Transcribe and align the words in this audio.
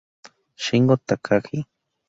Shingo 0.63 0.95
Takagi 1.07 1.57